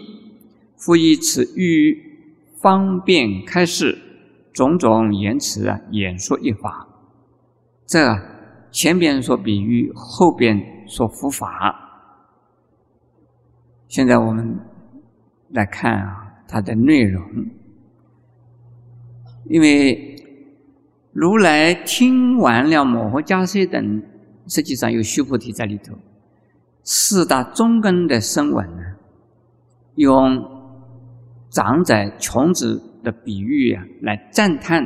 [0.76, 2.13] 复以此欲
[2.64, 3.98] 方便开示，
[4.54, 6.88] 种种言辞啊，演说一法。
[7.84, 8.18] 这
[8.70, 11.78] 前边说比喻，后边说佛法。
[13.86, 14.58] 现在我们
[15.50, 17.22] 来看啊，它的内容，
[19.50, 20.10] 因为。
[21.16, 24.02] 如来听完了摩诃迦叶等，
[24.48, 25.94] 实际上有须菩提在里头。
[26.82, 28.82] 四大中根的声闻呢，
[29.94, 30.53] 用
[31.54, 34.84] 长者穷子的比喻啊，来赞叹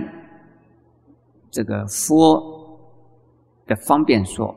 [1.51, 2.79] 这个佛
[3.67, 4.55] 的方便说，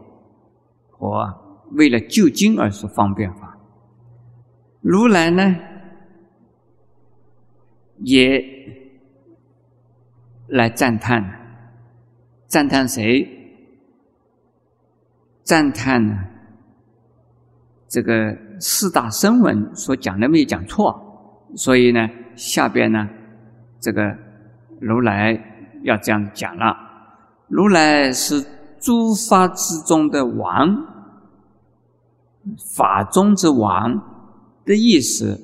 [0.89, 1.33] 和
[1.71, 3.57] 为了救经而说方便法。
[4.81, 5.55] 如来呢，
[7.99, 8.43] 也
[10.47, 11.23] 来赞叹。
[12.47, 13.25] 赞叹谁？
[15.43, 16.13] 赞叹呢？
[17.87, 21.10] 这个四大声闻所讲的没有讲错，
[21.55, 23.09] 所以呢，下边呢
[23.79, 24.15] 这个
[24.79, 25.39] 如来
[25.83, 26.75] 要这样讲了：
[27.47, 28.43] 如来是
[28.79, 30.85] 诸法之中的王，
[32.75, 34.01] 法中之王
[34.65, 35.39] 的意思，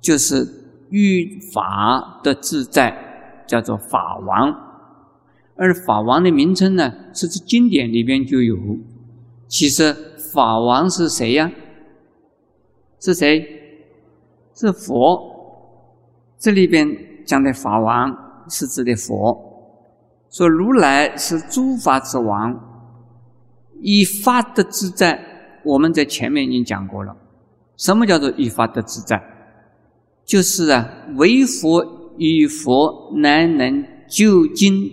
[0.00, 0.46] 就是
[0.90, 4.68] 欲法的自在，叫做法王。
[5.56, 8.56] 而法王的名称呢，是指经典里边就有。
[9.46, 9.94] 其实
[10.32, 11.50] 法王是谁呀？
[12.98, 13.59] 是谁？
[14.60, 15.18] 是佛。
[16.38, 16.86] 这里边
[17.24, 18.14] 讲的法王
[18.48, 19.46] 是指的佛。
[20.30, 22.54] 说如来是诸法之王，
[23.80, 25.18] 以法的自在。
[25.64, 27.16] 我们在前面已经讲过了。
[27.78, 29.22] 什么叫做以法的自在？
[30.26, 34.90] 就是啊，为佛与佛乃能究竟。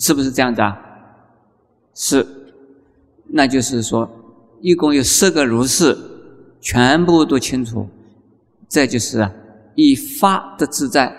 [0.00, 0.76] 是不是这样子啊？
[1.94, 2.26] 是，
[3.28, 4.10] 那就是说，
[4.60, 5.96] 一共有十个如是，
[6.60, 7.88] 全部都清楚。
[8.68, 9.32] 这就是啊，
[9.74, 11.14] 以法的自在，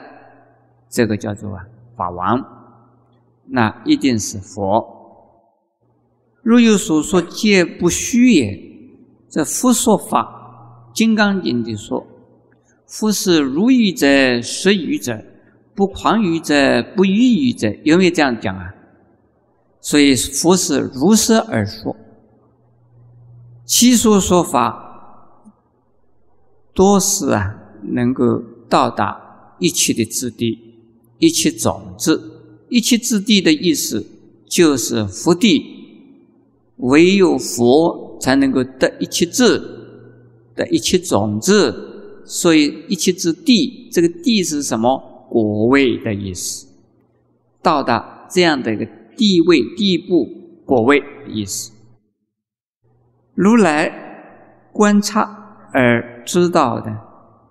[0.90, 1.64] 这个叫做啊
[1.96, 2.44] 法王，
[3.48, 4.84] 那一定是佛。
[6.42, 8.60] 如有所说，皆不虚也。
[9.30, 12.06] 这佛说法，《金刚经》里说
[12.88, 15.20] ：“佛是如语者，实语者。”
[15.76, 18.74] 不狂语者，不异语者，有没有这样讲啊？
[19.82, 21.94] 所以佛是如实而说，
[23.66, 24.85] 其所说法
[26.76, 30.60] 多是啊，能够到达一切的质地，
[31.18, 32.22] 一切种子。
[32.70, 34.06] 一切质地的意思
[34.48, 35.64] 就是福地，
[36.78, 39.58] 唯有佛才能够得一切智，
[40.54, 42.24] 得一切种子。
[42.26, 45.14] 所以一切之地，这个地是什么？
[45.30, 46.68] 果位的意思，
[47.62, 48.86] 到达这样的一个
[49.18, 50.28] 地位、地步、
[50.66, 51.72] 果位的意思。
[53.34, 53.92] 如来
[54.72, 55.45] 观察
[55.76, 56.90] 而知道的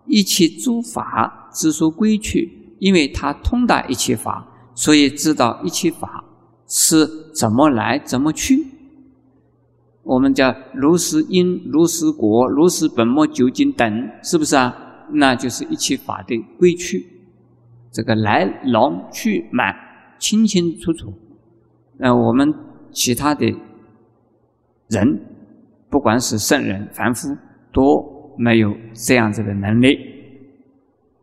[0.06, 6.24] 一切诸法之所归去，因为他通达一切法，所以知道一切法
[6.66, 8.66] 是怎么来、怎么去。
[10.02, 14.74] 我们叫如是因、如是果、如是本末究竟等，是不是啊？
[15.10, 17.06] 那就是一切法的归去。
[17.92, 19.76] 这个来龙去脉
[20.18, 21.12] 清清楚楚，
[21.98, 22.52] 那我们
[22.90, 23.54] 其他的
[24.88, 25.20] 人，
[25.90, 27.36] 不管是圣人、凡夫，
[27.72, 29.98] 都没有这样子的能力。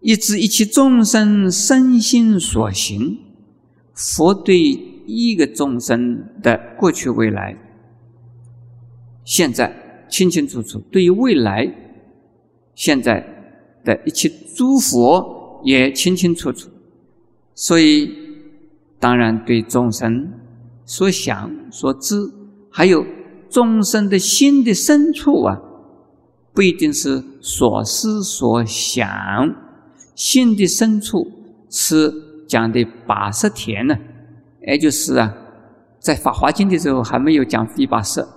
[0.02, 3.17] 一知一切众生身心所行，
[3.93, 4.58] 佛对
[5.06, 7.56] 一个众生的过去、未来、
[9.24, 11.71] 现在清清楚楚；对于未来、
[12.74, 13.26] 现在
[13.84, 15.39] 的一切诸佛。
[15.63, 16.71] 也清清楚楚，
[17.54, 18.12] 所以
[19.00, 20.34] 当然对众生
[20.88, 22.15] 所想所知，
[22.71, 23.06] 还有
[23.47, 25.62] 众生的心的深处啊，
[26.53, 29.55] 不一定是所思所想，
[30.15, 31.31] 心的深处
[31.69, 32.13] 是
[32.47, 33.97] 讲的八十田呢，
[34.67, 35.33] 也就是啊，
[35.99, 38.21] 在《法华经》的时候还没有讲第八识，《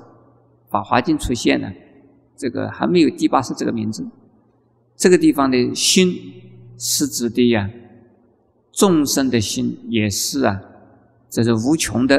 [0.71, 1.73] 法华经》出现呢，
[2.37, 4.07] 这个还没有第八识这个名字，
[4.97, 6.43] 这个地方的心。
[6.77, 7.71] 是指的呀，
[8.73, 10.61] 众生的心也是啊，
[11.31, 12.19] 这是无穷的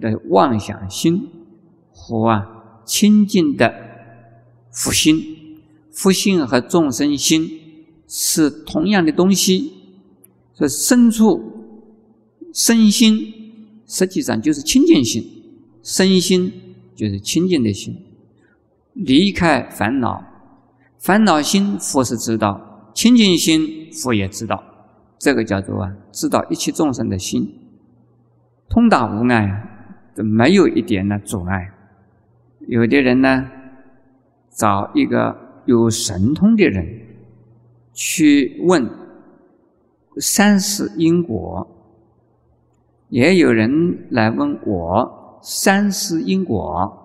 [0.00, 1.28] 的妄想心
[1.92, 2.46] 和啊
[2.84, 3.91] 清净的
[4.72, 5.22] 福心，
[5.92, 7.48] 福心和众生心
[8.08, 9.72] 是同样的东西，
[10.54, 11.40] 这深处
[12.54, 13.32] 身心
[13.86, 15.24] 实际上就是清净心，
[15.82, 16.52] 身心
[16.96, 17.96] 就是清净的心，
[18.94, 20.24] 离开烦恼，
[20.98, 22.68] 烦恼心佛是知道。
[22.94, 24.62] 清净心，佛也知道，
[25.18, 27.50] 这个叫做啊，知道一切众生的心，
[28.68, 29.62] 通达无碍啊，
[30.14, 31.70] 这没有一点的阻碍。
[32.68, 33.50] 有的人呢，
[34.52, 36.86] 找一个有神通的人
[37.92, 38.88] 去问
[40.18, 41.66] 三世因果，
[43.08, 46.98] 也有人来问我三世因果。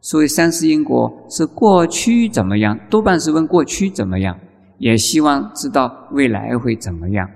[0.00, 2.78] 所谓三世因果，是过去怎么样？
[2.88, 4.38] 多半是问过去怎么样。
[4.78, 7.28] 也希望知道未来会怎么样，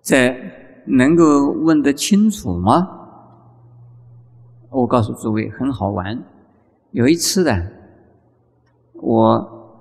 [0.00, 0.32] 这
[0.86, 2.88] 能够问得清楚吗？
[4.70, 6.22] 我告诉诸位，很好玩。
[6.92, 7.66] 有一次呢，
[9.02, 9.76] 我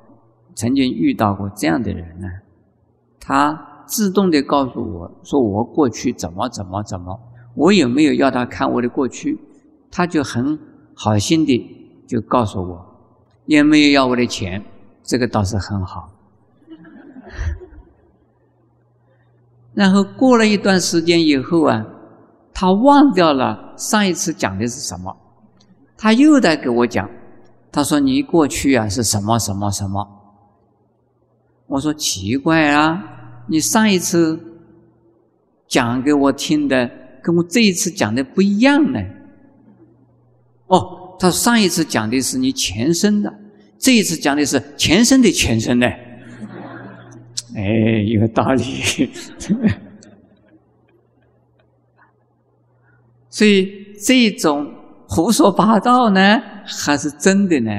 [0.55, 2.27] 曾经遇到过这样的人呢，
[3.19, 7.19] 他自动的告诉我说我过去怎么怎么怎么，
[7.53, 9.39] 我有没有要他看我的过去，
[9.91, 10.57] 他就很
[10.95, 11.69] 好心的
[12.07, 12.83] 就告诉我，
[13.45, 14.63] 也没有要我的钱，
[15.03, 16.09] 这个倒是很好。
[19.75, 21.85] 然后过了一段时间以后啊，
[22.53, 25.15] 他忘掉了上一次讲的是什么，
[25.95, 27.07] 他又在给我讲。
[27.71, 30.07] 他说：“你过去啊是什么什么什么？”
[31.67, 33.01] 我说：“奇怪啊，
[33.47, 34.37] 你上一次
[35.67, 36.91] 讲给我听的，
[37.23, 38.99] 跟我这一次讲的不一样呢。
[40.67, 43.33] 哦，他上一次讲的是你前身的，
[43.79, 45.87] 这一次讲的是前身的前身呢。
[47.55, 48.63] 哎，有道理。
[53.29, 54.73] 所以这种
[55.07, 56.41] 胡说八道呢，
[56.85, 57.71] 还是真的呢？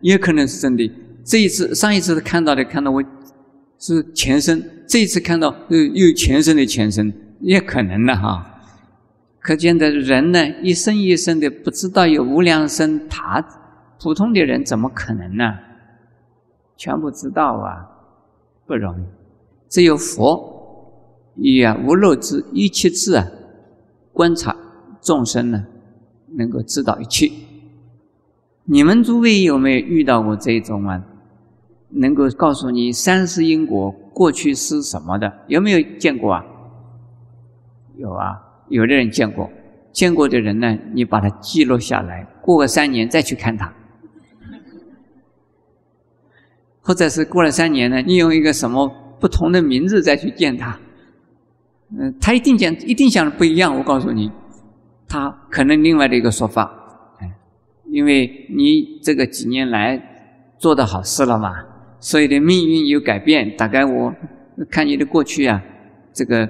[0.00, 0.90] 也可能是真的。
[1.24, 3.02] 这一次、上一次看到的，看到我
[3.78, 8.60] 是前身；这一次看到又又前身的前身，也可能的哈。
[9.40, 13.44] 可见的人呢，一生一生的不知道有无量生，他
[14.00, 15.54] 普通的人怎么可能呢？
[16.76, 17.88] 全部知道啊，
[18.66, 19.04] 不容易。
[19.68, 23.26] 只有佛以啊无漏之一切智啊，
[24.12, 24.54] 观察
[25.00, 25.66] 众生呢，
[26.36, 27.30] 能够知道一切。
[28.66, 31.02] 你们诸位有没有遇到过这种啊？
[31.88, 36.44] 能够告诉你三世因果过去是什么的，有没有见过啊？
[37.96, 38.36] 有啊，
[38.68, 39.48] 有的人见过，
[39.92, 43.72] 见过的人呢，你把它记录下来，过个三年再去看他，
[46.82, 48.88] 或者是过了三年呢，你用一个什么
[49.20, 50.76] 不同的名字再去见他，
[51.96, 53.74] 嗯，他一定讲，一定想的不一样。
[53.74, 54.30] 我告诉你，
[55.06, 56.70] 他可能另外的一个说法，
[57.96, 59.98] 因为你这个几年来
[60.58, 61.54] 做的好事了嘛。
[61.98, 64.14] 所以的命运有改变，大概我
[64.70, 65.60] 看你的过去啊，
[66.12, 66.46] 这个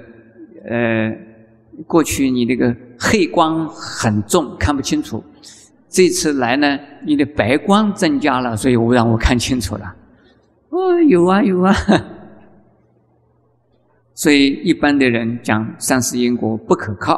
[0.69, 1.09] 呃，
[1.87, 5.23] 过去你那个黑光很重，看不清楚。
[5.87, 9.95] 这次来呢，你的白光增加了，所以我让我看清楚了。
[10.69, 11.73] 哦，有啊有啊。
[14.13, 17.13] 所以一般的人讲三世因果不可靠，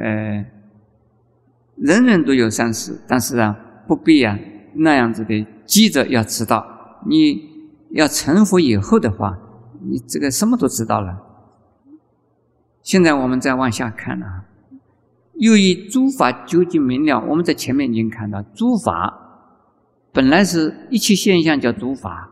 [0.00, 0.44] 呃，
[1.76, 3.56] 人人都有三世，但是啊，
[3.86, 4.38] 不必啊
[4.74, 6.64] 那样子的急着要知道。
[7.06, 7.40] 你
[7.90, 9.36] 要成佛以后的话，
[9.82, 11.22] 你这个什么都知道了。
[12.82, 14.44] 现在我们再往下看啊，
[15.34, 19.12] 由于诸法究竟明了，我们在前面已经看到，诸法
[20.12, 22.30] 本来是一切现象叫诸法，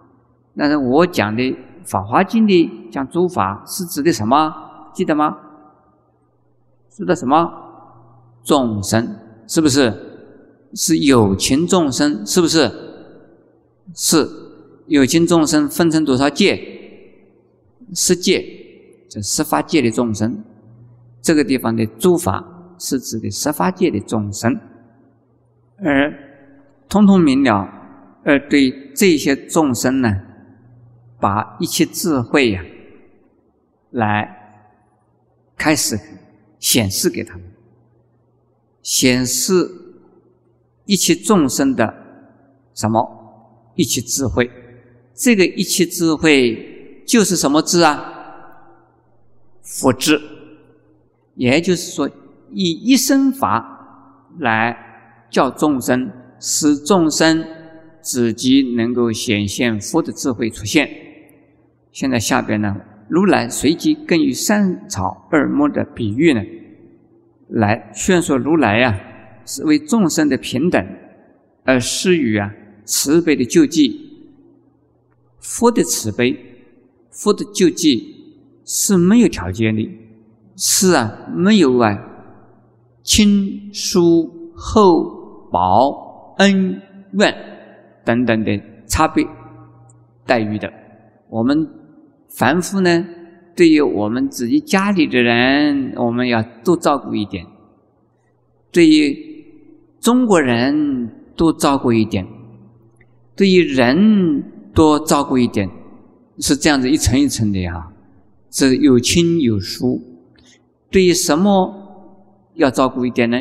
[0.56, 1.42] 但是我讲的
[1.84, 4.54] 《法华经》的讲诸法是指的什么？
[4.94, 5.36] 记得吗？
[6.88, 7.60] 指的什么？
[8.42, 9.16] 众生
[9.46, 9.92] 是不是？
[10.74, 12.70] 是有情众生是不是？
[13.94, 14.28] 是。
[14.86, 16.60] 有情众生分成多少界？
[17.94, 18.44] 十界，
[19.08, 20.44] 这十法界的众生。
[21.22, 22.44] 这个地方的诸法
[22.78, 24.60] 是指的十法界的众生，
[25.78, 26.12] 而
[26.86, 27.66] 通通明了，
[28.24, 30.20] 而对这些众生呢，
[31.18, 32.62] 把一切智慧呀，
[33.92, 34.28] 来
[35.56, 35.98] 开始
[36.58, 37.44] 显示给他们，
[38.84, 39.68] 显示
[40.84, 41.92] 一切众生的
[42.74, 43.72] 什么？
[43.74, 44.48] 一切智慧。
[45.14, 48.12] 这个一切智慧就是什么智啊？
[49.62, 50.20] 佛智，
[51.34, 52.08] 也就是说，
[52.52, 54.76] 以一生法来
[55.30, 57.44] 教众生，使众生
[58.02, 60.90] 自己能够显现佛的智慧出现。
[61.90, 62.76] 现在下边呢，
[63.08, 66.42] 如来随即根据三草二木的比喻呢，
[67.48, 68.98] 来劝说如来呀
[69.44, 70.84] 是为众生的平等
[71.64, 72.50] 而施予啊
[72.84, 74.00] 慈悲的救济。
[75.40, 76.34] 佛的慈悲，
[77.10, 78.14] 佛的救济
[78.64, 79.86] 是没有条件的，
[80.56, 81.98] 是啊，没有啊，
[83.02, 86.80] 亲疏厚薄恩
[87.12, 87.34] 怨
[88.04, 89.26] 等等的差别
[90.24, 90.72] 待遇的。
[91.28, 91.68] 我们
[92.30, 93.04] 凡夫呢，
[93.54, 97.46] 对于我们自己家里的人，我们要多照顾一点；
[98.72, 99.44] 对于
[100.00, 102.26] 中国人多照顾一点；
[103.36, 104.50] 对于人。
[104.74, 105.70] 多照顾一点，
[106.40, 107.92] 是这样子一层一层的呀，
[108.50, 110.02] 是有亲有疏。
[110.90, 111.72] 对于什么
[112.54, 113.40] 要照顾一点呢？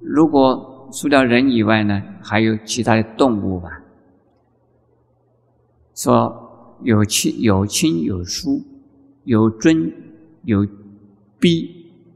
[0.00, 3.68] 如果除了人以外呢，还有其他的动物吧。
[5.94, 8.62] 说有亲有亲有疏，
[9.30, 9.92] 有尊
[10.42, 10.66] 有
[11.38, 11.64] 卑，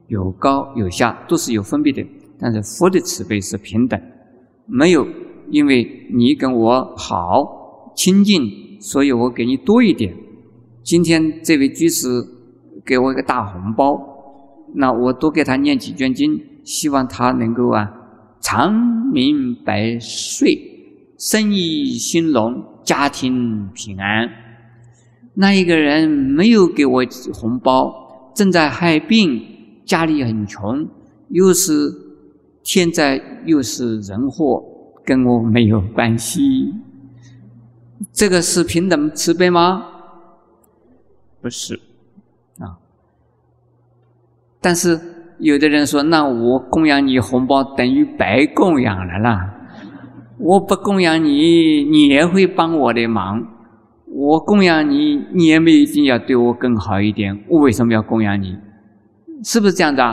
[0.09, 2.05] 有高有下，都是有分别的。
[2.41, 3.97] 但是佛的慈悲是平等，
[4.67, 5.07] 没有
[5.49, 7.93] 因为你跟我好。
[7.95, 8.43] 亲近，
[8.81, 10.13] 所以我给你多一点。
[10.83, 12.09] 今天这位居士
[12.85, 13.97] 给我一个大红包，
[14.75, 17.89] 那我多给他念几卷经，希望他能够啊
[18.41, 18.75] 长
[19.13, 20.59] 命百岁，
[21.17, 24.29] 生意兴隆，家庭平安。
[25.35, 29.43] 那一个人没有给我红包，正在害病，
[29.85, 30.87] 家里很穷，
[31.29, 31.93] 又是
[32.63, 34.65] 天灾又是人祸，
[35.05, 36.73] 跟我没有关系。
[38.13, 39.87] 这个是平等慈悲吗？
[41.43, 41.81] 不是
[42.59, 42.79] 啊。
[44.61, 44.99] 但是
[45.39, 49.53] 有的人说：“那我供养你红包等于白供养了啦，
[50.39, 53.47] 我不供养你，你也会帮我的忙。
[54.17, 57.37] 我供养你，你也没一定要对我更好一点。
[57.49, 58.57] 我为什么要供养你？
[59.43, 60.05] 是不是这样的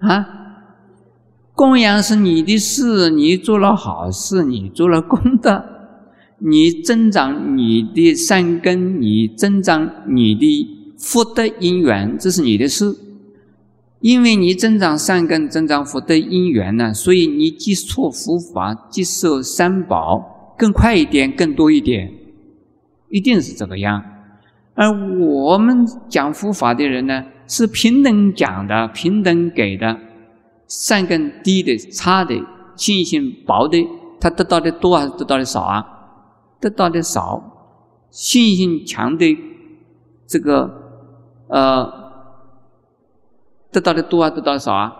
[0.00, 0.26] 啊？
[1.54, 5.64] 供养是你的事，你做了好事，你做了功德，
[6.38, 12.96] 你增长你的善根，你增长你的福德因缘，这是你的事。”
[14.00, 22.12] 因为你增长善根、增长福德因缘呢，所以你接触佛法、接受三宝更快一点、更多一点，
[23.16, 24.02] 一定是这个样。
[24.74, 29.96] 而我们讲佛法的人呢，是平等讲的、平等给的，
[30.68, 32.34] 善根低的、差的、
[32.76, 33.78] 信心薄的，
[34.20, 35.86] 他得到的多还是得到的少啊？
[36.60, 37.42] 得到的少，
[38.10, 39.38] 信心强的
[40.26, 40.70] 这个
[41.48, 42.04] 呃。
[43.72, 44.90] 得到的多啊，得到的少啊，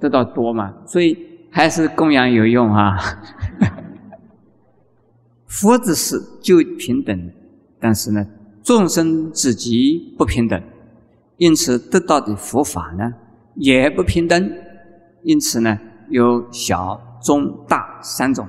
[0.00, 1.14] 得到多嘛，所以
[1.50, 2.96] 还是供养有用啊。
[5.52, 7.30] 佛子是就平等，
[7.78, 8.26] 但是呢，
[8.62, 10.60] 众生自己不平等，
[11.36, 13.12] 因此得到的佛法呢
[13.56, 14.50] 也不平等。
[15.22, 15.78] 因此呢，
[16.08, 18.48] 有小、中、大三种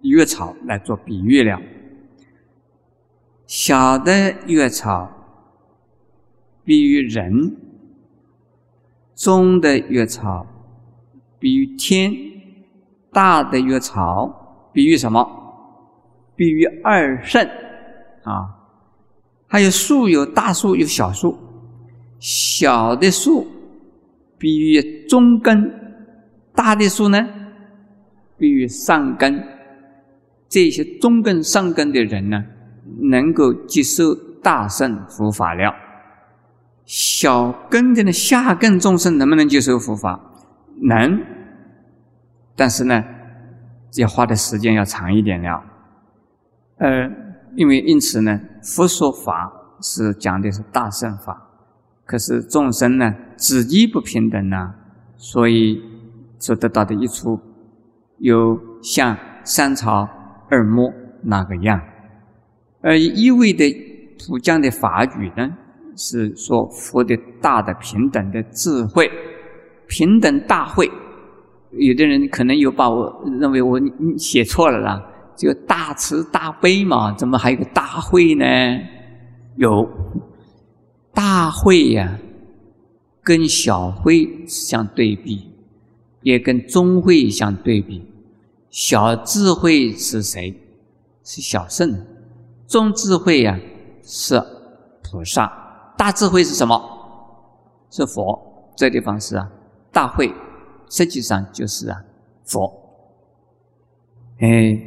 [0.00, 1.60] 月草来做比喻了。
[3.46, 5.12] 小的月草
[6.64, 7.56] 比喻人。
[9.14, 10.46] 中的月草
[11.38, 12.12] 比喻天，
[13.10, 14.45] 大的月草
[14.76, 15.26] 比喻什么？
[16.36, 17.42] 比喻二圣
[18.24, 18.52] 啊。
[19.46, 21.34] 还有树，有大树，有小树。
[22.18, 23.46] 小的树
[24.36, 25.72] 比喻中根，
[26.54, 27.26] 大的树呢
[28.36, 29.42] 比喻上根。
[30.46, 32.44] 这些中根、上根的人呢，
[33.10, 35.74] 能够接受大圣佛法了。
[36.84, 40.20] 小根的呢，下根众生能不能接受佛法？
[40.82, 41.18] 能，
[42.54, 43.02] 但是呢，
[43.96, 45.62] 要花的时间要长一点了。
[46.78, 47.10] 呃，
[47.56, 51.40] 因为因此呢，佛说法是讲的是大圣法，
[52.04, 54.74] 可是众生呢，自己不平等呢，
[55.16, 55.82] 所以
[56.38, 57.40] 所得到的益处，
[58.18, 60.08] 有像三朝
[60.50, 60.92] 二木
[61.22, 61.80] 那个样，
[62.82, 63.64] 而一味的
[64.26, 65.56] 普降的法语呢？
[65.98, 69.10] 是说佛的大的平等的智慧，
[69.88, 70.86] 平等大会。
[71.72, 73.80] 有的人可能有把我认为我
[74.18, 75.02] 写错了啦，
[75.36, 78.44] 就大慈大悲嘛，怎么还有个大会呢？
[79.56, 79.88] 有
[81.12, 82.18] 大会呀，
[83.22, 85.50] 跟小会相对比，
[86.22, 88.04] 也跟中会相对比。
[88.70, 90.54] 小智慧是谁？
[91.24, 92.04] 是小圣。
[92.68, 93.58] 中智慧呀，
[94.02, 94.42] 是
[95.02, 95.50] 菩萨。
[95.96, 96.78] 大智慧是什么？
[97.90, 98.38] 是佛。
[98.76, 99.50] 这地方是啊，
[99.90, 100.30] 大会，
[100.88, 102.04] 实际上就是啊，
[102.44, 102.72] 佛。
[104.38, 104.80] 哎，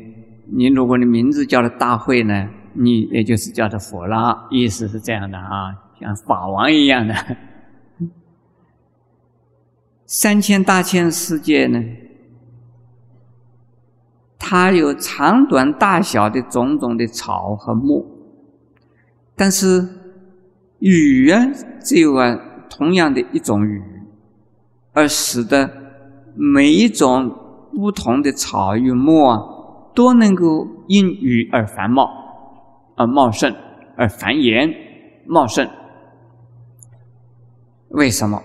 [0.46, 7.16] 你如果你名字叫了大会呢，你也就是叫做佛了，意思是这样的啊，像法王一样的。
[10.06, 11.84] 三千大千世界呢，
[14.38, 18.06] 它有长短大小的种种的草和木，
[19.36, 19.88] 但是。
[20.82, 21.46] 雨啊，
[21.84, 22.40] 只有啊
[22.70, 23.84] 同样的一种雨，
[24.94, 25.70] 而使得
[26.42, 27.36] 每一种
[27.74, 29.38] 不同的草与木啊，
[29.94, 32.10] 都能够因雨而繁茂，
[32.96, 33.54] 而茂盛，
[33.98, 34.74] 而繁衍
[35.28, 35.70] 茂盛。
[37.90, 38.42] 为什么？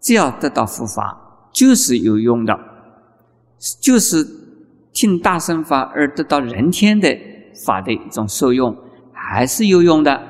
[0.00, 2.56] 只要得到佛法，就是有用的，
[3.80, 4.24] 就是
[4.92, 7.18] 听大乘法而得到人天的
[7.66, 8.76] 法的一种受用，
[9.12, 10.22] 还是有用的。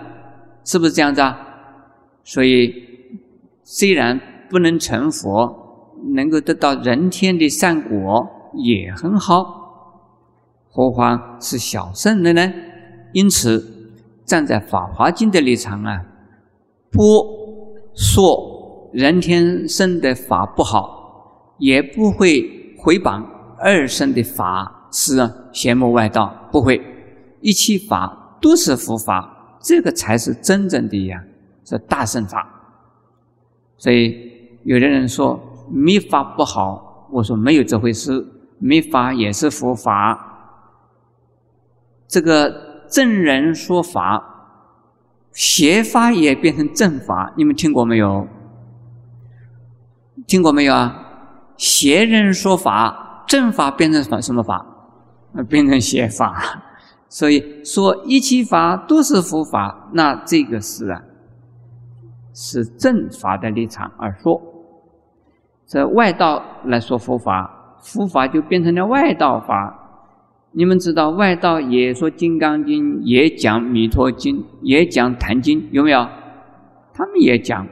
[0.65, 1.39] 是不是这样子啊？
[2.25, 2.73] 所以
[3.63, 4.19] 虽然
[4.49, 5.60] 不能成佛，
[6.15, 9.45] 能够得到人天的善果也很好，
[10.71, 12.53] 何况是小圣的呢？
[13.13, 13.93] 因此，
[14.25, 16.05] 站在《法华经》的立场啊，
[16.91, 17.01] 不
[17.95, 23.25] 说人天生的法不好，也不会回谤
[23.59, 26.81] 二圣的法是邪魔外道，不会，
[27.41, 29.59] 一切法都是佛法。
[29.63, 31.23] 这个才是真正的呀，
[31.65, 32.49] 是大圣法。
[33.77, 34.17] 所以
[34.65, 35.39] 有的人说
[35.71, 38.27] 密法不好，我说没有这回事，
[38.59, 40.27] 密法也是佛法。
[42.09, 44.23] 这个正人说法，
[45.33, 48.27] 邪法也变成正法，你们听过没有？
[50.27, 51.07] 听过没有啊？
[51.57, 54.67] 邪人说法，正法变成什么什么法？
[55.49, 56.65] 变成邪法。
[57.09, 61.03] 所以说一切法都是佛法，那这个是啊，
[62.35, 64.41] 是正法的立场而说。
[65.71, 69.77] 在外道来说佛法，佛法就变成了外道法。
[70.51, 76.05] 你们知道外道也说《金刚经》，也讲《弥陀经》，也讲《坛经》，有没有？
[76.93, 77.65] 他们也讲，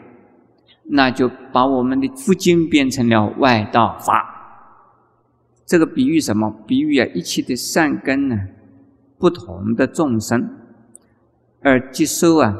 [0.84, 4.22] 那就把我们的佛经变成了外道法。
[5.66, 6.54] 这个比喻什么？
[6.68, 8.36] 比喻啊，一切的善根呢，
[9.18, 10.48] 不同的众生，
[11.62, 12.54] 而接受啊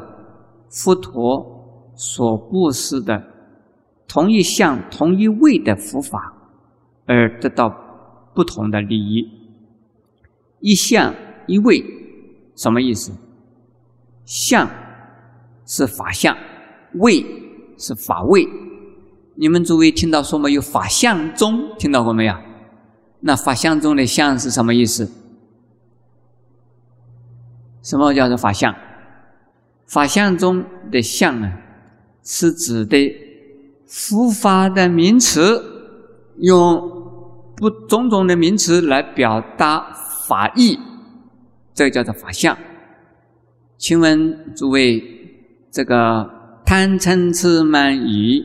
[0.69, 3.23] 佛陀所布施的
[4.09, 6.33] 同一项、同一位的佛法，
[7.05, 7.69] 而得到
[8.33, 9.29] 不同的利益。
[10.59, 11.13] 一项
[11.47, 11.81] 一位，
[12.55, 13.13] 什么意思？
[14.25, 14.67] 相
[15.65, 16.35] 是法相，
[16.95, 17.23] 位
[17.77, 18.47] 是法位。
[19.35, 20.59] 你们诸位听到说没有？
[20.59, 22.35] 法相中听到过没有？
[23.21, 25.09] 那法相中的相是什么意思？
[27.83, 28.75] 什么叫做法相？
[29.85, 31.61] 法相中的相啊，
[32.23, 32.97] 是指的
[33.89, 35.61] 佛法的名词，
[36.37, 36.79] 用
[37.57, 39.91] 不种种的名词来表达
[40.27, 40.77] 法义，
[41.73, 42.55] 这个叫做法相。
[43.77, 45.03] 请问诸位，
[45.71, 46.29] 这个
[46.63, 48.43] 贪嗔痴慢疑，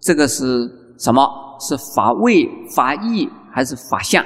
[0.00, 1.26] 这个是什么？
[1.58, 3.28] 是法位、法义？
[3.54, 4.24] 还是法相，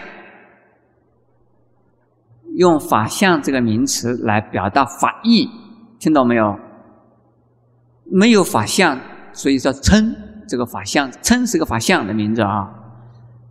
[2.57, 5.49] 用法相这个名词来表达法义，
[5.99, 6.57] 听到没有？
[8.05, 8.99] 没有法相，
[9.37, 10.17] 所以说称
[10.49, 12.67] 这个法相，称是个法相的名字啊。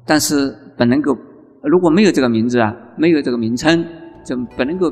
[0.04, 1.16] 但是本能够，
[1.62, 3.86] 如果没有这个名字啊，没有这个名称，
[4.26, 4.92] 就不能够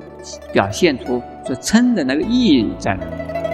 [0.54, 3.53] 表现出这称的那个意义在哪。